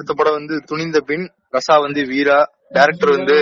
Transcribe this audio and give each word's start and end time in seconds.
வந்து 0.00 0.54
துணிந்த 0.66 0.98
பின் 1.00 1.24
ரசா 1.52 1.74
வந்து 1.80 2.00
வீரா 2.04 2.38
டைரக்டர் 2.70 3.10
வந்து. 3.10 3.36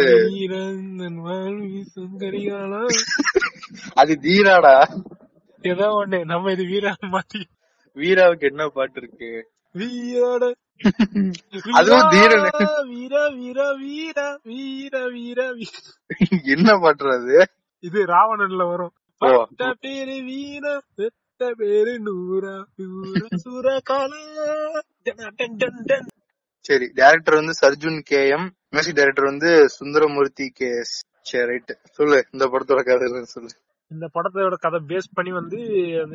அது 3.97 4.13
தீராடா. 4.23 4.75
ஏதோ 5.65 5.87
ஒண்ணு 5.99 6.19
நம்ம 6.25 6.53
இது 6.53 6.65
வீரா 6.65 6.93
மாத்தி 7.13 7.41
வீராவுக்கு 7.97 8.45
என்ன 8.51 8.63
பாட்டு 8.69 8.99
இருக்கு? 9.01 9.31
வீரோட. 9.75 10.45
அதுவும் 11.79 12.09
தீரன். 12.09 12.47
வீர 12.91 13.15
வீர 13.33 13.61
வீர 13.83 14.19
வீர 14.45 14.95
வீர 15.09 15.41
என்ன 16.55 16.69
பாட்டுறது 16.83 17.37
இது 17.83 18.01
ராவணன்ல 18.07 18.63
வரும். 18.69 18.95
பேரு 19.83 20.17
வீர 20.23 20.65
பெத்த 20.97 21.21
பேரு 21.59 21.93
நூறா 21.99 22.55
நூற 22.81 23.23
சுர 23.37 23.67
டன் 25.07 26.11
சரி 26.65 26.91
டைரக்டர் 26.95 27.35
வந்து 27.35 27.53
Sarjun 27.53 28.01
K 28.03 28.29
M 28.29 28.55
music 28.71 28.95
director 28.95 29.25
வந்து 29.25 29.69
சுந்தரமூர்த்தி 29.69 30.49
கே 30.49 30.67
எஸ். 30.67 31.05
சரி 31.21 31.47
ரைட் 31.47 31.79
சொல்லு 31.83 32.27
இந்த 32.31 32.47
படத்தோட 32.47 32.83
கதை 32.83 33.23
சொல்லு. 33.23 33.49
இந்த 33.87 34.11
படத்தோட 34.15 34.53
கதை 34.53 34.81
பேஸ் 34.89 35.11
பண்ணி 35.15 35.33
வந்து 35.33 35.57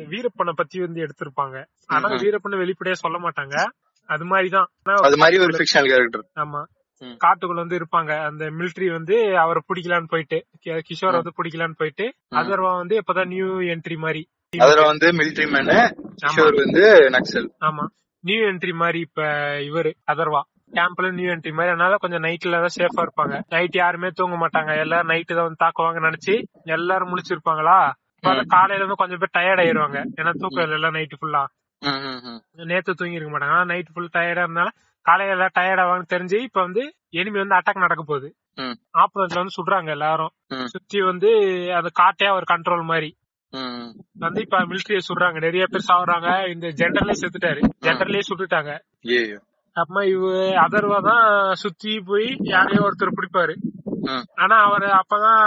வீரப்பனை 0.08 0.52
பத்தி 0.54 0.80
வந்து 0.80 1.00
எடுத்திருப்பாங்க. 1.00 1.64
ஆனா. 1.86 2.08
வீரப்பனை 2.08 2.56
வெளிப்படையா 2.56 2.92
சொல்ல 2.92 3.18
மாட்டாங்க. 3.18 3.64
அது 4.06 4.24
மாதிரிதான் 4.24 4.68
அது 4.82 5.16
மாதிரி 5.16 5.42
ஒரு 5.42 5.58
ஃபிக்ஷனல் 5.58 5.88
கேரக்டர் 5.88 6.30
ஆமா. 6.34 6.64
காட்டுக்குள்ள 7.04 7.54
வந்து 7.54 7.76
இருப்பாங்க. 7.76 8.24
அந்த 8.24 8.44
மிலிட்டரி 8.44 8.92
வந்து 8.92 9.38
அவரை 9.38 9.62
பிடிக்கலான்னு 9.68 10.08
போயிட்டு 10.08 10.46
கிஷோர் 10.66 11.12
வந்து 11.12 11.32
பிடிக்கலான்னு 11.42 11.74
போயிட்டு 11.76 12.12
அதர்வா 12.34 12.76
வந்து 12.76 13.02
இப்பதான் 13.02 13.26
நியூ 13.26 13.46
என்ட்ரி 13.46 13.96
மாதிரி. 13.96 14.28
அதுல 14.58 14.86
வந்து 14.86 15.06
மிலிட்டரி 15.06 15.50
மேனு 15.50 15.90
கிஷோர் 16.26 16.56
வந்து 16.56 16.96
நக்சல். 16.96 17.50
ஆமா. 17.60 17.86
நியூ 18.24 18.40
என்ட்ரி 18.50 18.72
மாதிரி 18.72 18.98
இப்ப 19.00 19.20
இவரு 19.68 19.90
அதர்வா 20.12 20.40
கேம்ப்ல 20.74 21.10
நியூ 21.10 21.28
என்ட்ரி 21.34 21.52
மாதிரி. 21.52 21.72
அதனால 21.74 21.96
கொஞ்சம் 21.96 22.22
நைட்ல 22.22 22.58
தான் 22.64 22.74
சேஃபா 22.76 23.02
இருப்பாங்க. 23.06 23.36
நைட் 23.48 23.74
யாருமே 23.74 24.10
தூங்க 24.10 24.36
மாட்டாங்க. 24.36 24.76
எல்லாரும் 24.78 25.10
நைட்டு 25.12 25.36
தான் 25.38 25.48
வந்து 25.48 25.62
தாக்குவாங்க 25.64 26.00
நினைச்சு 26.08 26.34
எல்லாரும் 26.76 27.10
முழிச்சிருப்பாங்களா? 27.12 27.78
காலையில 28.54 28.82
இருந்து 28.82 28.94
கொஞ்சம் 28.94 29.18
பேர் 29.18 29.36
டயர்ட் 29.38 29.62
ஆயிருவாங்க. 29.62 29.98
ஏன்னா 30.16 30.32
தூக்கம் 30.42 30.74
இல்ல 30.78 30.90
நைட்டு 30.90 31.18
ஃபுல்லா. 31.20 31.42
நேத்து 32.72 32.94
தூங்கி 32.94 33.18
இருக்க 33.18 33.30
மாட்டாங்க. 33.32 33.54
ஆனா 33.56 33.64
நைட் 33.64 33.92
ஃபுல் 33.94 34.14
டயர்டா 34.16 34.44
இருந்தாலும் 34.46 34.76
காலையில 35.06 35.34
எல்லாம் 35.36 35.54
டயர்ட் 35.58 35.82
ஆவாங்கன்னு 35.82 36.12
தெரிஞ்சு 36.14 36.38
இப்ப 36.46 36.58
வந்து 36.60 36.82
எனிமி 37.12 37.38
வந்து 37.38 37.58
அட்டாக் 37.58 37.84
நடக்க 37.86 38.02
போகுது. 38.02 38.28
ஆப்போசிட்ல 39.02 39.42
வந்து 39.42 39.56
சுடுறாங்க 39.56 39.90
எல்லாரும். 39.90 40.32
சுத்தி 40.66 40.98
வந்து 41.02 41.30
அது 41.78 41.88
காட்டே 41.92 42.28
ஒரு 42.30 42.46
கண்ட்ரோல் 42.50 42.84
மாதிரி. 42.84 43.10
வந்து 44.18 44.40
இப்ப 44.40 44.58
மிலிட்டரிய 44.58 44.98
சுடுறாங்க. 45.08 45.38
நிறைய 45.40 45.64
பேர் 45.66 45.88
சாவுறாங்க. 45.88 46.52
இந்த 46.52 46.66
ஜென்டர்லயே 46.68 47.16
செத்துட்டாரு. 47.22 47.62
ஜென்டர்லயே 47.80 48.20
சுட்டுட்டாங்க. 48.30 48.72
அப்புறமா 49.76 50.02
இவ 50.14 50.28
அதர்வா 50.66 50.98
தான் 51.02 51.52
சுத்தி 51.54 52.00
போய் 52.00 52.36
யாரையோ 52.38 52.80
ஒருத்தர் 52.82 53.16
பிடிப்பாரு. 53.18 53.54
ஆனா 54.34 54.56
அவரு 54.56 54.86
அப்பதான் 54.86 55.42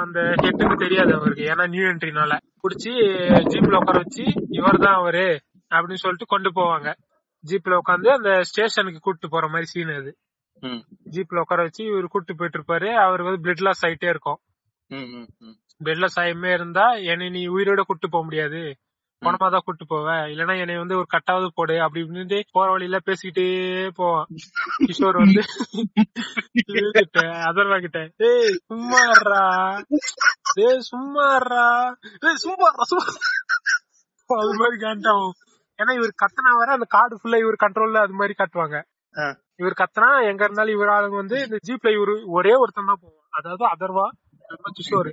அந்த 0.00 0.20
ஹெட்டுன்னு 0.20 0.76
தெரியாது 0.76 1.14
அவருக்கு. 1.14 1.44
ஏன்னா 1.44 1.68
நியூ 1.68 1.82
என்ட்ரினால 1.82 2.36
புடிச்சு 2.62 2.92
ஜீப்ல 3.52 3.76
உட்கார 3.76 3.98
வச்சு 3.98 4.24
இவர் 4.48 4.78
தான் 4.78 4.94
அவரு 4.94 5.40
அப்படின்னு 5.70 6.02
சொல்லிட்டு 6.04 6.26
கொண்டு 6.26 6.50
போவாங்க. 6.50 6.88
ஜீப்ல 7.44 7.78
உட்காந்து 7.78 8.08
அந்த 8.08 8.42
ஸ்டேஷனுக்கு 8.42 9.00
கூட்டு 9.02 9.28
போற 9.28 9.46
மாதிரி 9.46 9.64
சீன் 9.64 9.94
அது. 10.00 10.16
ஜீப்ல 11.10 11.38
உட்கார 11.38 11.62
வச்சு 11.62 11.84
இவர் 11.84 12.04
கூட்டு 12.04 12.36
போயிட்டு 12.36 12.58
இருப்பாரு. 12.58 12.94
அவர் 12.94 13.22
வந்து 13.22 13.40
பிளட் 13.44 13.62
லாஸ் 13.62 13.86
ஆயிட்டே 13.86 14.08
இருக்கும். 14.08 14.38
ம், 14.90 15.08
ம், 15.16 15.28
ம். 15.40 15.56
பிளட் 15.80 16.00
லாஸ் 16.00 16.18
ஆயுமே 16.20 16.50
இருந்தா 16.52 16.84
என்னை 17.10 17.28
நீ 17.30 17.42
உயிரோட 17.48 17.80
கூட்டு 17.80 18.06
போக 18.08 18.24
முடியாது. 18.24 18.62
பணமா 19.22 19.48
தான் 19.50 19.64
கூட்டு 19.64 19.84
போவ. 19.84 20.06
இல்லனா 20.30 20.54
என்னை 20.58 20.76
வந்து 20.78 20.96
ஒரு 20.96 21.08
கட்டாவது 21.12 21.48
போடு 21.54 21.74
அப்படி 21.80 22.00
இப்படின்ட்டு 22.02 22.38
போற 22.50 22.66
வழியில 22.72 22.98
பேசிக்கிட்டே 23.06 23.44
போவான். 23.98 24.26
கிஷோர் 24.86 25.18
வந்து 25.22 25.42
அதர்வா 27.48 27.78
கிட்ட 27.78 28.00
ஏய் 28.28 28.56
சும்மாறா 28.70 29.44
ஏய் 30.64 30.82
சும்மாறா 30.90 31.66
ஏய் 32.26 32.40
சும்மாறா 32.44 32.86
சும்மா 32.90 33.06
அது 34.30 34.52
மாதிரி 34.60 34.78
காண்டாவும் 34.82 35.34
ஏன்னா 35.78 35.92
இவர் 35.98 36.20
கத்தனா 36.22 36.50
வர 36.58 36.70
அந்த 36.72 36.86
காடு 36.90 37.14
ஃபுல்லா 37.20 37.38
இவர் 37.38 37.62
கண்ட்ரோல்ல 37.62 38.02
அது 38.04 38.14
மாதிரி 38.14 38.34
காட்டுவாங்க. 38.34 38.76
இவர் 39.60 39.80
கத்தனா 39.80 40.10
எங்க 40.30 40.42
இருந்தாலும் 40.44 40.76
இவர் 40.76 40.92
ஆளுங்க 40.94 41.16
வந்து 41.16 41.38
இந்த 41.46 41.56
ஜீப்ல 41.66 41.90
இவரு 41.96 42.14
ஒரே 42.36 42.52
ஒருத்தன் 42.56 42.90
தான் 42.90 43.02
போவான். 43.02 43.18
அதாவது 43.32 43.64
அதர்வா 43.74 44.06
கிஷோர். 44.78 45.10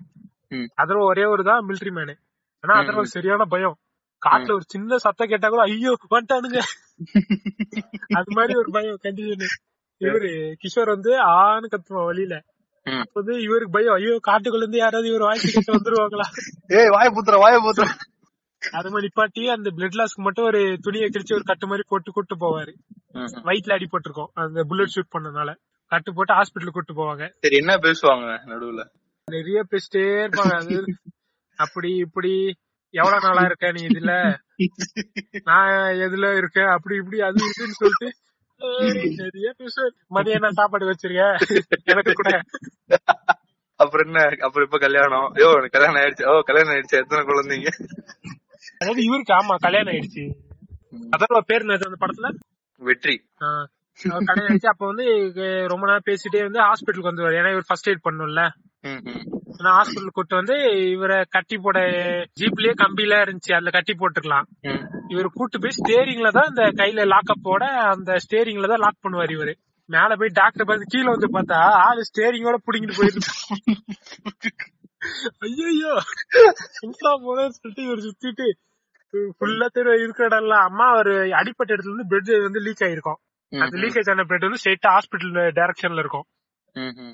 அதர்வா 0.81 1.06
ஒரே 1.06 1.25
ஒரு 1.25 1.44
தான் 1.44 1.66
மிலிட்டரி 1.67 1.94
மேனு 1.97 2.16
ஆனா 2.63 2.75
அதர்வா 2.81 3.03
சரியான 3.16 3.45
பயம். 3.45 3.78
காட்டுல 4.22 4.56
ஒரு 4.56 4.66
சின்ன 4.67 4.97
சத்தம் 4.97 5.31
கேட்டா 5.31 5.50
கூட 5.50 5.63
ஐயோ 5.67 5.91
வந்துட்டானுங்க. 6.06 6.62
அது 8.19 8.31
மாதிரி 8.38 8.53
ஒரு 8.62 8.69
பயம் 8.72 9.01
கண்டிஷன் 9.06 9.45
இவரு 10.01 10.29
கிஷோர் 10.62 10.94
வந்து 10.95 11.12
ஆன்னு 11.34 11.72
கத்துவான் 11.72 12.09
வழியில. 12.09 12.35
வந்து 13.16 13.34
இவருக்கு 13.45 13.75
பயம். 13.78 13.95
ஐயோ 13.95 14.13
காட்டுக்குள்ள 14.28 14.63
இருந்து 14.63 14.84
யாராவது 14.84 15.09
இவர் 15.09 15.28
வாய்ஸ் 15.28 15.47
கேட்டு 15.47 15.75
வந்துருவாங்களா? 15.78 16.28
ஏய் 16.78 16.91
வாய 16.95 17.07
புத்துற 17.18 17.38
வாய 17.44 17.57
புத்துற. 17.59 17.88
அது 18.62 18.88
மாதிரி 18.89 19.07
நிப்பாட்டி 19.07 19.44
அந்த 19.47 19.69
பிளட் 19.75 19.97
லாஸ்க்கு 20.00 20.25
மட்டும் 20.28 20.47
ஒரு 20.47 20.62
துணியை 20.85 21.07
கிழிச்சு 21.09 21.38
ஒரு 21.38 21.45
கட்டு 21.47 21.68
மாதிரி 21.68 21.84
போட்டு 21.88 22.09
கூட்டு 22.12 22.35
போவாரு. 22.35 22.73
வயிற்றுல 23.47 23.75
அடி 23.75 23.88
போட்டிருக்கோம். 23.88 24.31
அந்த 24.41 24.63
புல்லட் 24.63 24.94
ஷூட் 24.95 25.13
பண்ணனால 25.16 25.51
கட்டு 25.91 26.09
போட்டு 26.13 26.34
ஹாஸ்பிட்டல் 26.34 26.75
கூட்டு 26.78 26.94
போவாங்க. 26.94 27.23
சரி 27.44 27.57
என்ன 27.57 27.75
பேசுவாங்க 27.78 28.25
நடுவுல? 28.45 28.84
நிறைய 29.35 29.59
பேசிட்டே 29.72 30.06
இருப்பாங்க. 30.25 30.81
அப்படி 31.59 31.91
இப்படி 32.06 32.34
எவ்வளவு 32.94 33.23
நாளா 33.25 33.41
இருக்க 33.50 33.72
நீ 33.72 33.81
இதுல? 33.88 34.13
நான் 35.50 35.73
எதுல 36.06 36.31
இருக்கேன்? 36.38 36.72
அப்படி 36.75 36.95
இப்படி 37.01 37.19
அது 37.28 37.39
இதுன்னு 37.50 37.79
சொல்லிட்டு 37.81 38.09
நிறைய 39.22 39.50
மதியம் 40.16 40.38
என்ன 40.39 40.50
சாப்பாடு 40.51 40.89
வச்சிருக்க. 40.89 41.25
எனக்கு 41.91 42.13
கூட. 42.13 42.31
அப்புறம் 43.79 44.07
என்ன? 44.07 44.22
அப்புறம் 44.45 44.66
இப்ப 44.68 44.79
கல்யாணம். 44.85 45.28
ஐயோ 45.35 45.50
கல்யாணம் 45.75 46.00
ஆயிடுச்சு. 46.01 46.25
ஓ 46.31 46.41
கல்யாணம் 46.50 46.73
ஆயிடுச்சு. 46.73 47.01
எத்தனை 47.03 47.22
குழந்தைங்க? 47.25 47.72
அதாவது 48.81 49.01
இவருக்கு 49.03 49.34
ஆமா 49.39 49.56
கல்யாணம் 49.68 49.91
ஆயிடுச்சு. 49.94 50.23
அதோட 51.16 51.41
பேர் 51.51 51.68
அந்த 51.75 52.00
படத்துல? 52.03 52.29
வெற்றி. 52.81 53.16
கல்யாணம் 54.00 54.45
ஆயிடுச்சு. 54.47 54.72
அப்ப 54.73 54.85
வந்து 54.91 55.06
ரொம்ப 55.73 55.85
நேரம் 55.89 56.07
பேசிட்டே 56.09 56.41
வந்து 56.47 56.62
ஹாஸ்பிட்டலுக்கு 56.68 57.12
வந்துருவாரு. 57.12 57.39
ஏன்னா 57.41 57.53
இவர் 57.56 57.69
ஃபர்ஸ்ட் 57.69 57.89
எய்ட் 57.91 58.06
பண்ணும்ல 58.09 58.44
ஹாஸ்பிட்டல் 59.67 60.16
கூட்டு 60.17 60.34
வந்து 60.40 60.56
இவரை 60.95 61.17
கட்டி 61.35 61.56
போட 61.66 61.78
ஜீப்லயே 62.40 62.73
கம்பில 62.81 63.17
இருந்துச்சு. 63.23 63.51
அதுல 63.57 63.72
கட்டி 63.78 63.94
போட்டுக்கலாம். 64.01 64.47
இவர் 65.13 65.28
கூட்டு 65.40 65.57
போய் 65.63 65.78
ஸ்டேரிங்ல 65.79 66.29
தான் 66.38 66.50
இந்த 66.51 66.66
கையில 66.81 67.06
லாக்கப் 67.13 67.45
போட 67.47 67.63
அந்த 67.94 68.19
ஸ்டேரிங்ல 68.25 68.69
தான் 68.73 68.84
லாக் 68.85 69.03
பண்ணுவாரு 69.06 69.34
இவரு. 69.38 69.53
மேல 69.89 70.16
போய் 70.22 70.38
டாக்டர் 70.39 70.68
பார்த்து 70.69 70.91
கீழே 70.94 71.09
வந்து 71.16 71.29
பார்த்தா 71.35 71.59
ஆளு 71.85 72.01
ஸ்டேரிங்கோட 72.09 72.57
புடிங்கிட்டு 72.66 73.00
போயிருக்கு 73.00 73.31
ஐயோ 75.47 75.94
எங்கடா 76.85 77.12
போனேன்னு 77.25 77.57
சொல்லிட்டு 77.59 77.85
இவர் 77.88 78.06
சுத்திட்டு 78.07 78.47
ஃபுல்லா 79.39 79.68
தெரு 79.75 79.91
இருக்கிற 80.03 80.25
இடம்லாம் 80.29 80.66
அம்மா 80.69 80.88
ஒரு 81.00 81.13
அடிப்பட்ட 81.39 81.69
இடத்துல 81.75 81.91
இருந்து 81.91 82.12
பெட் 82.12 82.29
வந்து 82.47 82.59
லீக் 82.66 82.84
ஆயிருக்கும். 82.88 83.19
அந்த 83.51 83.78
லீக்கேஜ் 83.84 84.12
ஆன 84.13 84.25
பெட் 84.31 84.45
வந்து 84.47 84.59
ஸ்ட்ரெயிட்டா 84.62 84.89
ஹாஸ்பிட்டல் 84.95 85.38
டைரக்ஷன்ல 85.59 86.03
இருக்கும். 86.03 86.25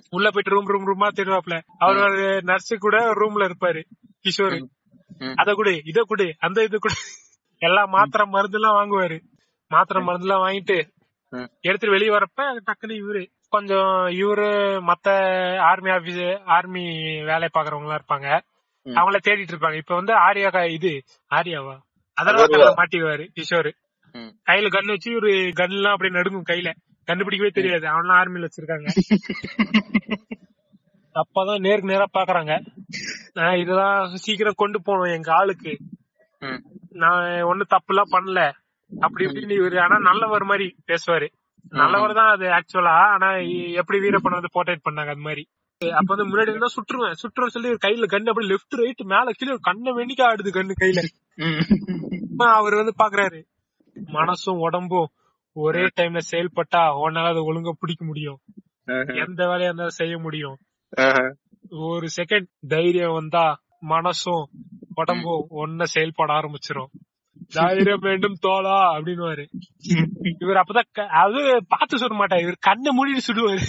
உள்ள 0.10 0.28
போயிட்டு 0.32 0.54
ரூம் 0.56 0.70
ரூம் 0.74 0.88
ரூமா 0.88 1.08
தேடுவாப்ல 1.18 1.56
அவர் 1.78 2.16
நர்ஸ் 2.44 2.74
கூட 2.80 2.98
ரூம்ல 3.14 3.48
இருப்பாரு 3.50 3.82
கிஷோர். 4.26 4.58
அத 5.36 5.50
குடு 5.54 5.74
இத 5.86 6.00
குடு 6.08 6.28
அந்த 6.40 6.64
இது 6.64 6.78
குடு. 6.80 6.98
எல்லா 7.62 7.86
மாத்திரை 7.86 8.28
மருந்து 8.30 8.58
எல்லாம் 8.60 8.78
வாங்குவாரு. 8.80 9.18
மாத்திரை 9.72 10.04
மருந்து 10.04 10.28
எல்லாம் 10.28 10.44
வாங்கிட்டு. 10.46 10.78
எடுத்துட்டு 11.62 11.96
வெளிய 11.96 12.12
வரப்ப 12.12 12.42
டக்குன்னு 12.68 12.96
இவரு 13.04 13.22
கொஞ்சம் 13.50 13.92
இவரு 14.22 14.48
மத்த 14.90 15.08
ஆர்மி 15.70 15.90
ஆபீஸ் 15.90 16.22
ஆர்மி 16.46 16.84
வேலை 17.24 17.48
பாக்குறவங்க 17.54 17.88
எல்லாம் 17.88 18.02
இருப்பாங்க. 18.02 18.30
அவங்கள 18.86 19.18
தேடிட்டு 19.28 19.54
இருப்பாங்க. 19.54 19.78
இப்ப 19.84 19.96
வந்து 19.96 20.14
ஆர்யா 20.28 20.50
இது 20.70 20.92
ஆர்யாவா. 21.32 21.76
அதெல்லாம் 22.18 22.80
மாட்டிடுவாரு 22.82 23.24
கிஷோர். 23.38 23.72
கையில 24.48 24.68
கன் 24.76 24.92
வச்சு 24.94 25.10
ஒரு 25.16 25.32
கன் 25.60 25.76
எல்லாம் 25.78 25.94
அப்படியே 25.94 26.18
நடுங்கும் 26.18 26.50
கையில. 26.50 26.70
கண்டுபிடிக்கவே 27.08 27.52
தெரியாது. 27.52 27.86
அவன்லாம் 27.88 28.20
ஆர்மில 28.22 28.48
வச்சிருக்காங்க. 28.48 28.88
அப்பதான் 31.16 31.60
நேருக்கு 31.60 31.92
நேரா 31.92 32.06
பாக்குறாங்க. 32.14 32.54
நான் 33.34 33.58
இதெல்லாம் 33.58 34.16
சீக்கிரம் 34.16 34.62
கொண்டு 34.62 34.82
போகணும் 34.82 35.16
எங்க 35.16 35.30
ஆளுக்கு. 35.34 35.74
நான் 37.04 37.22
ஒண்ணு 37.52 37.64
தப்பு 37.68 37.92
எல்லாம் 37.94 38.12
பண்ணல. 38.12 38.42
அப்படி 38.92 39.26
இப்படின்னு 39.26 39.60
இவரு 39.60 39.78
ஆனா 39.80 39.98
நல்லவர் 40.00 40.44
மாதிரி 40.44 40.68
பேசுவாரு. 40.88 41.28
நல்லவர் 41.82 42.14
தான் 42.14 42.32
அது 42.32 42.46
ஆக்சுவலா 42.58 42.96
ஆனா 43.14 43.30
எப்படி 43.74 44.00
வீரப்பன் 44.00 44.38
வந்து 44.40 44.54
போர்ட்ரேட் 44.56 44.86
பண்ணாங்க 44.88 45.14
அது 45.16 45.20
மாதிரி. 45.20 45.44
அப்ப 45.82 46.10
வந்து 46.16 46.28
முன்னாடி 46.28 46.54
இருந்தா 46.54 46.70
சுற்றுவேன். 46.76 47.16
சுற்றுவேன் 47.22 47.54
சொல்லி 47.56 47.70
கையில 47.86 48.08
கண்ணு 48.12 48.32
அப்படி 48.34 48.48
லெஃப்ட் 48.48 48.78
ரைட் 48.82 49.04
மேல 49.06 49.32
கீழே 49.32 49.56
கண்ணை 49.62 49.92
வேண்டிக்க 49.94 50.22
ஆடுது 50.30 50.52
கண்ணு 50.58 50.74
கையில. 50.84 51.02
அவர் 52.60 52.76
வந்து 52.76 52.94
பாக்குறாரு. 53.04 53.40
மனசும் 53.96 54.62
உடம்பும் 54.68 55.10
ஒரே 55.64 55.84
டைம்ல 55.98 56.20
செயல்பட்டா 56.32 56.82
உன்னால 57.04 57.30
அதை 57.32 57.42
ஒழுங்கா 57.50 57.72
பிடிக்க 57.80 58.06
முடியும். 58.06 58.40
எந்த 59.24 59.42
வேலையா 59.50 59.68
இருந்தாலும் 59.68 60.00
செய்ய 60.00 60.16
முடியும். 60.18 60.58
ஒரு 61.90 62.08
செகண்ட் 62.18 62.48
தைரியம் 62.74 63.18
வந்தா 63.20 63.46
மனசும் 63.90 64.44
உடம்பும் 64.96 65.46
ஒன்ன 65.62 65.88
செயல்பட 65.94 66.34
ஆரம்பிச்சிரும். 66.34 66.92
ஆயிரம் 67.64 68.06
வேண்டும் 68.08 68.38
தோளா 68.46 68.76
அப்படின்னு 68.96 69.46
இவர் 70.44 70.62
அப்பதான் 70.62 71.10
அது 71.24 71.42
பார்த்து 71.68 71.96
சுட 71.98 72.14
மாட்டார். 72.20 72.44
இவர் 72.46 72.66
கண்ணை 72.68 72.92
மூடிட்டு 72.98 73.24
சுடுவாரு. 73.28 73.66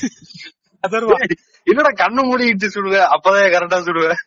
அதர்வா 0.85 1.19
என்னடா 1.67 1.93
கண்ணு 2.03 2.23
மூடிட்டு 2.31 2.69
சுடுவேன் 2.75 3.09
அப்பதான் 3.15 3.55
கரெக்டா 3.55 3.79
சுடுவேன் 3.89 4.21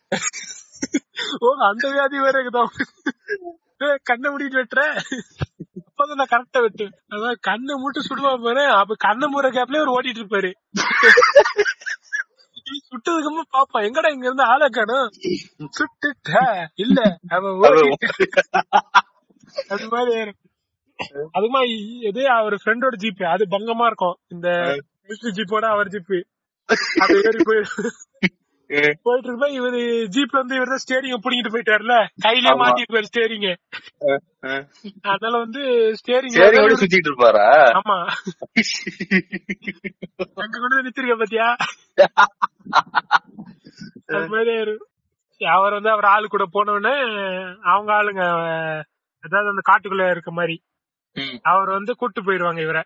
ஓ 1.44 1.48
அந்த 1.68 1.84
வியாதி 1.94 2.18
வேற 2.24 2.34
இருக்குதான் 2.40 2.70
கண்ணை 4.02 4.28
மூடிட்டு 4.32 4.60
வெட்டுற? 4.60 4.82
அப்பதான் 6.10 6.22
நான் 6.22 6.32
கரெக்டா 6.32 6.60
வெட்டு 6.64 6.84
அதான் 7.14 7.36
கண்ணை 7.48 7.74
மூட்டு 7.80 8.00
சுடுவா 8.06 8.30
பாரு. 8.44 8.64
அப்ப 8.80 8.96
கண்ணை 9.06 9.26
மூற 9.32 9.46
கேப்லயே 9.56 9.80
அவர் 9.82 9.94
ஓடிட்டு 9.96 10.20
இருப்பாரு. 10.22 10.50
சுட்டதுக்கு 12.88 13.28
அப்புறம் 13.30 13.52
பாப்பா 13.56 13.78
எங்கடா 13.86 14.10
இங்க 14.14 14.26
இருந்து 14.28 14.44
ஆளை 14.52 14.66
காணும்? 14.68 15.08
சுட்டுட்ட? 15.76 16.32
இல்ல 16.84 16.98
அவன் 17.36 17.56
அது 19.72 19.86
மாதிரி. 19.92 20.32
அதுமா 21.36 21.60
இது 22.08 22.22
அவர் 22.38 22.56
ஃப்ரெண்டோட 22.62 22.96
ஜீப் 23.02 23.22
அது 23.34 23.44
பங்கமா 23.54 23.86
இருக்கும். 23.90 24.16
இந்த 24.34 24.48
ஜீப்போட 25.38 25.66
அவர் 25.74 25.92
ஜீப் 25.94 26.14
அது 27.02 27.16
ஏறி 27.28 27.40
போயிடும் 27.48 27.96
போயிட்டு 29.04 29.28
இருப்பா 29.28 29.48
இவரு 29.56 29.80
ஜீப்ல 30.14 30.40
வந்து 30.40 30.56
இவர் 30.56 30.82
ஸ்டேரிங் 30.82 31.22
புடிங்கிட்டு 31.24 31.52
போயிட்டாருல? 31.54 31.94
கையிலே 32.24 32.50
ஆமா. 32.50 32.60
மாட்டிருப்பாரு 32.62 33.08
ஸ்டேரிங் 33.08 33.46
அதனால 35.06 35.34
வந்து 35.38 35.62
ஸ்டேரிங் 36.00 36.36
சுத்திட்டு 36.82 37.10
இருப்பாரா 37.10 37.46
ஆமா. 37.80 37.96
அங்க 40.42 40.54
கொண்டு 40.54 40.76
வந்து 40.76 40.86
நிச்சிருக்க 40.86 41.16
பாத்தியா? 41.16 41.48
அது 44.10 44.28
மாதிரி 44.28 44.54
அவரு 45.40 45.74
வந்து 45.76 45.92
அவர் 45.92 46.06
ஆளு 46.06 46.26
கூட 46.28 46.44
போனவுடனே 46.52 46.94
அவங்க 47.70 47.90
ஆளுங்க 47.92 48.22
அஹ், 48.46 48.82
அதாவது 49.24 49.52
அந்த 49.52 49.62
காட்டுக்குள்ள 49.66 50.06
இருக்க 50.10 50.30
மாதிரி. 50.30 50.56
அவர் 51.44 51.70
வந்து 51.70 51.92
கூட்டு 51.96 52.20
போயிருவாங்க 52.24 52.60
இவரை. 52.60 52.82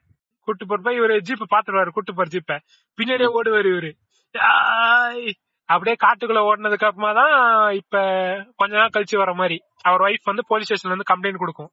கூட்டு 0.48 0.64
போறப்ப 0.66 0.92
இவரு 0.94 1.14
ஜீப் 1.20 1.52
பாத்துருவாரு 1.52 1.90
கூட்டு 1.90 2.12
போற 2.14 2.26
ஜீப்ப 2.28 2.58
பின்னாடியே 2.98 3.28
ஓடுவாரு 3.34 3.69
இவரு. 3.75 3.90
அப்படியே 5.66 5.96
காட்டுக்குள்ள 6.06 6.43
ஓடினதுக்கு 6.43 6.84
அப்புறமா 6.84 7.12
தான் 7.12 7.75
இப்ப 7.75 7.99
கொஞ்ச 8.56 8.76
நாள் 8.76 8.90
கழிச்சு 8.93 9.16
வர 9.16 9.34
மாதிரி. 9.34 9.62
அவர் 9.81 10.00
ஒய்ஃப் 10.00 10.25
வந்து 10.25 10.44
போலீஸ் 10.46 10.72
ஸ்டேஷன்ல 10.72 10.96
வந்து 10.96 11.05
கம்ப்ளைண்ட் 11.14 11.37
கொடுக்கும். 11.37 11.70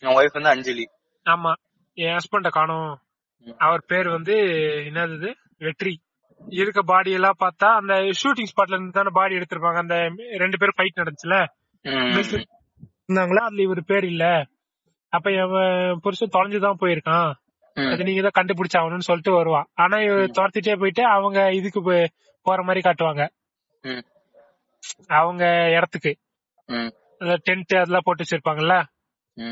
ஒய்ஃப் 0.00 0.42
வந்து 0.42 0.48
அஞ்சலி. 0.48 0.84
ஆமா. 1.24 1.52
என் 1.94 2.16
ஹஸ்பண்ட 2.16 2.48
காணோம். 2.48 2.98
அவர் 3.58 3.84
பேர் 3.86 4.08
வந்து 4.08 4.34
என்னது? 4.90 5.34
வெற்றி. 5.58 6.00
இருக்க 6.48 6.82
பாடி 6.82 7.12
எல்லாம் 7.12 7.36
பார்த்தா 7.40 7.64
அந்த 7.64 7.94
ஷூட்டிங் 7.94 8.48
ஸ்பாட்ல 8.52 8.72
இருந்து 8.72 8.90
தானே 8.90 9.08
பாடி 9.12 9.34
எடுத்திருப்பாங்க. 9.34 9.76
அந்த 9.76 10.10
ரெண்டு 10.38 10.58
பேரும் 10.58 10.74
ஃபைட் 10.76 11.00
நடந்துச்சுல. 11.00 11.46
இருந்தாங்களா? 13.08 13.40
அதுல 13.40 13.62
இவர் 13.62 13.84
பேர் 13.84 14.04
இல்ல. 14.04 14.46
அப்ப 15.08 15.30
என் 15.30 15.98
புருஷன் 16.00 16.28
தொலைஞ்சுதான் 16.32 16.76
போயிருக்கான். 16.80 17.32
அது 17.92 18.04
நீங்க 18.04 18.28
தான் 18.28 18.44
கண்டுபிடிச்சாகணும்னு 18.44 18.98
சொல்லிட்டு 18.98 19.32
வருவான். 19.32 19.66
ஆனா 19.74 19.98
இவர் 19.98 20.30
துரத்திட்டே 20.30 20.78
போயிட்டு 20.78 21.04
அவங்க 21.04 21.52
இதுக்கு 21.52 22.10
போற 22.42 22.62
மாதிரி 22.62 22.90
காட்டுவாங்க. 22.90 23.28
ம். 23.80 24.04
அவங்க 25.06 25.70
இடத்துக்கு. 25.70 26.16
ம். 26.66 26.92
டென்ட் 27.18 27.76
அதெல்லாம் 27.76 28.00
போட்டு 28.04 28.24
வச்சிருப்பாங்கல்ல. 28.24 28.82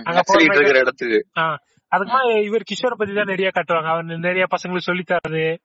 அங்க 0.02 0.20
போற 0.25 0.42
இருக்கிற 0.42 0.78
இடத்துக்கு. 0.78 1.26
ஆ, 1.38 1.58
அதுக்குமா 1.96 2.44
இவர் 2.44 2.60
கிஷோரை 2.60 2.94
பத்தி 2.96 3.14
தான் 3.14 3.25
நிறைய 3.25 3.50
காட்டுவாங்க. 3.54 3.88
அவர் 3.88 4.04
நிறைய 4.04 4.46
பசங்களுக்கு 4.56 4.78
சொல்லி 4.78 5.02
தரது. 5.02 5.56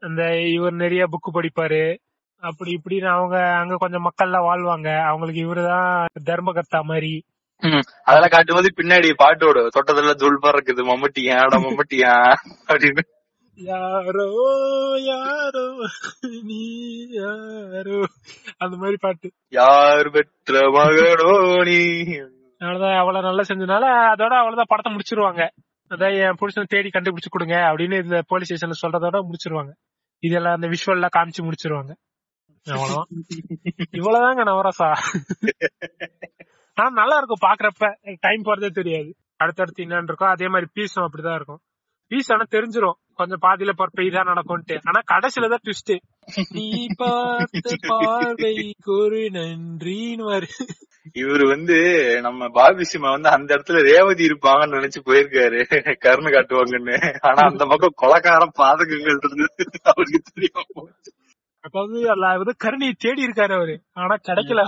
அந்த 0.00 0.40
இவர் 0.40 0.72
நிறைய 0.72 1.04
புக் 1.04 1.34
படிப்பாரு. 1.34 1.96
அப்படி 2.40 2.80
இப்படின்னு 2.80 3.06
அவங்க 3.06 3.54
அங்க 3.54 3.76
கொஞ்சம் 3.78 4.04
மக்கள்லாம் 4.04 4.44
வாழ்வாங்க. 4.44 5.04
அவங்களுக்கு 5.04 5.40
இவருதான் 5.42 6.06
தர்மகர்த்தா 6.24 6.82
மாதிரி. 6.82 7.24
ம். 7.60 7.80
அதெல்லாம் 8.04 8.30
காட்டும்போது 8.30 8.72
பின்னாடி 8.76 9.12
பாட்டோட 9.18 9.68
தொட்டதுல 9.78 10.14
துள் 10.14 10.38
பறக்குது 10.42 10.86
மம்மட்டியா 10.86 11.36
அட 11.36 11.56
மம்மட்டியா 11.56 12.32
அப்படின்னு. 12.68 13.19
யாரோ 13.54 14.26
யாரோ 15.00 15.74
நீ 16.42 17.06
யாரோ. 17.10 18.04
அந்த 18.58 18.76
மாதிரி 18.76 18.96
பாட்டு. 19.00 19.32
யார் 19.48 20.10
பெற்ற 20.10 20.58
மகனோ 20.58 21.64
நீ? 21.64 22.16
அவ்வளவுதான் 22.58 22.98
அவ்வளவு 22.98 23.24
நல்லா 23.24 23.42
செஞ்சனால 23.42 23.84
அதோட 24.14 24.34
அவ்வளவுதான் 24.34 24.64
படத்தை 24.68 24.92
முடிச்சிருவாங்க. 24.92 25.48
அதான் 25.88 26.16
என் 26.20 26.36
புருஷனை 26.40 26.64
தேடி 26.66 26.88
கண்டுபிடிச்சு 26.88 27.30
கொடுங்க 27.30 27.54
அப்படின்னு 27.54 28.02
இந்த 28.02 28.22
போலீஸ் 28.26 28.52
ஸ்டேஷன்ல 28.52 28.88
சொல்றதோட 28.88 29.22
முடிச்சிருவாங்க. 29.24 29.70
இதெல்லாம் 30.18 30.54
அந்த 30.54 30.68
விஷுவல்லாம் 30.68 31.14
காமிச்சு 31.16 31.42
முடிச்சிருவாங்க. 31.42 31.92
அவ்வளவுதான். 32.64 33.06
இவ்வளவுதாங்க 33.92 34.42
நவரசா. 34.50 34.92
ஆனா 36.74 36.90
நல்லா 36.90 37.16
இருக்கும் 37.16 37.50
பாக்குறப்ப. 37.50 38.16
டைம் 38.20 38.44
போறதே 38.44 38.68
தெரியாது. 38.68 39.16
அடுத்தடுத்து 39.36 39.84
என்னன்னு 39.84 40.02
இருக்கும் 40.02 40.28
அதே 40.28 40.48
மாதிரி 40.48 40.70
பீஸும் 40.74 41.06
அப்படிதான் 41.06 41.34
இருக்கும். 41.34 41.60
பீஸ் 42.06 42.32
ஆனா 42.32 42.42
தெரிஞ்சிரும். 42.50 42.92
கொஞ்சம் 43.20 43.42
பாதியில 43.42 43.72
பொறுப்ப 43.72 44.02
இதான் 44.02 44.30
நடக்கும்ட்டு 44.30 44.76
ஆனா 44.84 45.00
கடைசியில 45.12 45.50
தான் 45.52 45.64
ட்விஸ்ட் 45.64 45.92
நீ 46.50 46.66
பார்த்த 46.96 47.76
பார்வைக்கு 47.88 48.92
ஒரு 48.98 49.20
நன்றின்னு 49.36 50.26
வரு. 50.32 50.48
இவரு 51.14 51.44
வந்து 51.48 51.76
நம்ம 52.20 52.48
பாபி 52.48 52.84
சிம்மா 52.90 53.10
வந்து 53.10 53.28
அந்த 53.28 53.48
இடத்துல 53.56 53.78
ரேவதி 53.82 54.22
இருப்பாங்கன்னு 54.24 54.76
நினைச்சு 54.78 55.00
போயிருக்காரு. 55.06 55.60
கருணை 55.98 56.30
காட்டுவாங்கன்னு. 56.32 56.96
ஆனா 57.20 57.42
அந்த 57.50 57.64
பக்கம் 57.64 57.98
கொலக்கார 58.02 58.48
பாதகங்கள் 58.60 59.16
இருந்தது 59.16 59.64
அவருக்கு 59.92 60.20
தெரியாம. 60.30 60.86
அதாவது 61.64 61.98
அதாவது 62.10 62.52
கருணையை 62.56 62.94
தேடி 62.98 63.26
இருக்காரு 63.26 63.54
அவரு. 63.54 63.74
ஆனா 63.92 64.14
கிடைக்கல. 64.28 64.62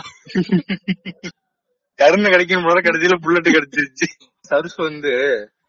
கருணை 1.99 2.29
கிடைக்கும் 2.31 2.67
போல 2.67 2.81
கடைசியில 2.81 3.17
புல்லட் 3.25 3.55
கிடைச்சிருச்சு. 3.57 4.09
சருஸ் 4.51 4.79
வந்து 4.83 5.13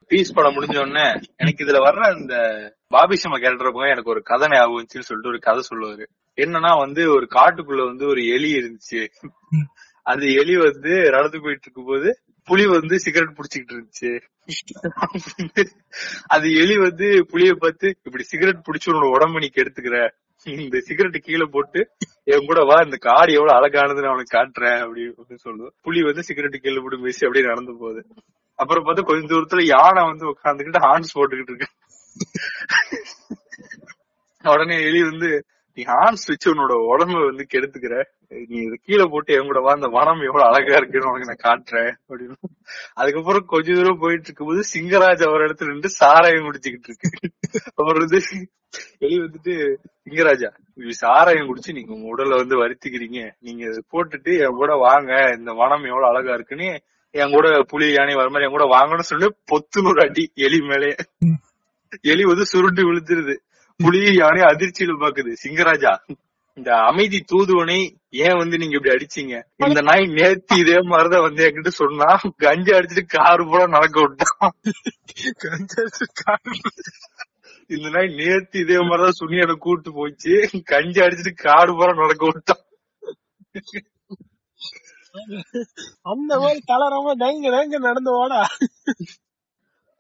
பீஸ் 0.08 0.34
படம் 0.34 0.56
முடிஞ்ச 0.56 0.76
உடனே 0.80 1.06
எனக்கு 1.38 1.66
இதுல 1.66 1.80
வர்ற 1.86 2.02
அந்த 2.16 2.36
பாபிஷம்மா 2.94 3.38
கேரக்டர் 3.40 3.78
போக 3.78 3.88
எனக்கு 3.88 4.10
ஒரு 4.10 4.22
கதை 4.22 4.48
ஞாபகம் 4.52 4.78
வந்துச்சுன்னு 4.80 5.08
சொல்லிட்டு 5.10 5.32
ஒரு 5.32 5.40
கதை 5.40 5.62
சொல்லுவாரு. 5.72 6.06
என்னன்னா 6.36 6.78
வந்து 6.78 7.02
ஒரு 7.10 7.28
காட்டுக்குள்ள 7.30 7.86
வந்து 7.86 8.06
ஒரு 8.07 8.22
எலி 8.28 8.52
இருந்துச்சு. 8.54 9.02
அந்த 10.02 10.26
எலி 10.26 10.56
வந்து 10.57 10.94
நடந்து 11.10 11.42
போயிட்டு 11.42 11.66
இருக்கும் 11.66 11.86
போது 11.86 12.10
புலி 12.45 12.66
வந்து 12.66 13.00
சிகரெட் 13.00 13.38
புடிச்சுக்கிட்டு 13.38 13.76
இருந்துச்சு. 13.76 14.12
அது 16.28 16.48
எலி 16.54 16.78
வந்து 16.78 17.26
புளிய 17.30 17.54
பார்த்து 17.54 17.88
இப்படி 18.04 18.24
சிகரெட் 18.24 18.66
புடிச்சு 18.68 18.90
உன்னோட 18.90 19.10
உடம்பு 19.10 19.40
நீ 19.40 19.50
கெடுத்துக்கிற. 19.56 20.10
இந்த 20.45 20.80
சிகரெட் 20.80 21.18
கீழே 21.22 21.45
போட்டு 21.52 21.81
என் 22.24 22.45
கூட 22.45 22.62
வா 22.64 22.78
இந்த 22.83 22.98
காடு 23.00 23.33
எவ்வளவு 23.33 23.57
அழகானதுன்னு 23.60 24.12
அவனுக்கு 24.12 24.38
காட்டுறேன். 24.38 24.80
அப்படின்னு 24.83 25.36
சொல்லுவோம். 25.36 25.74
புலி 25.81 26.02
வந்து 26.04 26.24
சிகரெட் 26.24 26.62
கீழே 26.62 26.81
போட்டு 26.81 27.00
பேசி 27.02 27.26
அப்படியே 27.26 27.50
நடந்து 27.50 27.76
போகுது. 27.80 28.02
அப்புறம் 28.64 28.86
பார்த்தா 28.86 29.04
கொஞ்ச 29.04 29.34
தூரத்துல 29.34 29.64
யானை 29.66 30.04
வந்து 30.04 30.26
உட்காந்துக்கிட்டு 30.32 30.84
ஹார்ன்ஸ் 30.86 31.16
போட்டுக்கிட்டு 31.16 31.52
இருக்கு. 31.52 31.68
உடனே 34.44 34.78
எலி 34.84 35.02
வந்து 35.04 35.30
நீ 35.76 35.84
ஹார்ன்ஸ் 35.84 36.26
வச்சு 36.28 36.48
உன்னோட 36.54 36.74
உடம்ப 36.90 37.26
வந்து 37.26 37.44
கெடுத்துக்கிற. 37.54 37.96
நீ 38.48 38.58
இது 38.58 38.76
கீழே 38.84 39.06
போட்டு 39.12 39.34
என் 39.34 39.48
கூட 39.50 39.60
வா 39.60 39.72
அந்த 39.74 39.88
வனம் 39.88 40.26
எவ்வளவு 40.26 40.50
அழகா 40.50 40.76
இருக்குன்னு 40.76 41.12
உனக்கு 41.12 41.30
நான் 41.32 41.46
காட்டுறேன். 41.46 41.94
அப்படின்னு. 42.10 42.36
அதுக்கப்புறம் 42.94 43.46
கொஞ்ச 43.46 43.74
தூரம் 43.74 44.00
போயிட்டு 44.00 44.24
இருக்கும்போது 44.24 44.62
சிங்கராஜ் 44.74 45.24
அவர் 45.28 45.46
இடத்துல 45.46 45.72
நின்று 45.72 45.90
சாராயம் 45.90 46.46
குடிச்சுக்கிட்டு 46.48 46.90
இருக்கு. 46.90 47.10
அப்புறம் 47.76 48.04
வந்து 48.04 48.20
எலி 49.00 49.18
வந்துட்டு 49.20 49.56
சிங்கராஜா 50.06 50.50
இப்படி 50.70 50.96
சாராயம் 51.04 51.50
குடிச்சு 51.50 51.72
நீங்க 51.72 51.94
உங்க 51.94 52.08
உடலை 52.08 52.38
வந்து 52.38 52.58
வருத்திக்கிறீங்க. 52.64 53.22
நீங்க 53.40 53.66
போட்டுட்டு 53.92 54.34
என் 54.40 54.60
கூட 54.62 54.74
வாங்க. 54.88 55.12
இந்த 55.38 55.52
வனம் 55.54 55.90
எவ்வளவு 55.92 56.12
அழகா 56.12 56.34
இருக்குன்னு 56.34 56.72
என் 57.16 57.32
கூட 57.32 57.48
புலி 57.68 57.88
யானை 57.94 58.14
வர 58.16 58.28
மாதிரி 58.30 58.46
என் 58.46 58.56
கூட 58.58 58.66
வாங்கன்னு 58.76 59.10
சொல்லி 59.10 59.28
பொத்துனூறு 59.52 60.02
அடி 60.08 60.32
எலி 60.36 60.60
மேலே. 60.62 60.96
எலி 62.02 62.24
வந்து 62.24 62.46
சுருண்டு 62.46 62.82
விழுந்துருது. 62.88 63.36
புலி 63.78 64.02
யானை 64.16 64.42
அதிர்ச்சியில 64.42 64.94
பாக்குது. 65.02 65.32
சிங்கராஜா 65.44 65.94
இந்த 66.58 66.72
அமைதி 66.76 67.20
தூதுவனை 67.32 67.78
ஏன் 68.10 68.38
வந்து 68.38 68.58
நீங்க 68.58 68.76
இப்படி 68.76 68.96
அடிச்சீங்க? 68.96 69.36
இந்த 69.68 69.82
நாய் 69.82 70.06
நேத்து 70.06 70.60
இதே 70.60 70.80
மாதிரிதான் 70.82 71.22
வந்து 71.22 71.48
என்கிட்ட 71.48 71.68
சொன்னா 71.68 72.10
கஞ்சி 72.38 72.72
அடிச்சிட்டு 72.72 73.04
காரு 73.08 73.46
போல 73.50 73.68
நடக்க 73.68 74.02
விட்டான். 74.02 74.54
இந்த 77.68 77.90
நாய் 77.90 78.14
நேத்து 78.16 78.60
இதே 78.60 78.78
மாதிரிதான் 78.78 79.20
சுனியோட 79.20 79.54
கூட்டு 79.54 79.94
போச்சு. 79.94 80.50
கஞ்சி 80.66 81.02
அடிச்சிட்டு 81.02 81.34
காடு 81.36 81.74
போல 81.78 81.94
நடக்க 81.94 82.26
விட்டான். 82.26 82.64
அந்த 86.02 86.40
மாதிரி 86.40 86.62
தளராம 86.68 87.16
நங்க 87.16 87.50
நங்க 87.50 87.80
நடந்து 87.80 88.12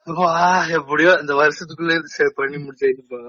வா 0.07 0.39
எப்படியோ 0.67 1.11
இந்த 1.21 1.33
வருஷத்துக்குள்ள 1.33 1.93
இது 1.95 2.07
சரி 2.07 2.31
பண்ணி 2.35 2.57
முடிச்சிருப்பா 2.57 3.19